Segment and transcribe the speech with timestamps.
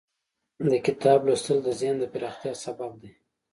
[0.69, 3.11] د کتاب لوستل د ذهن د پراختیا سبب دی.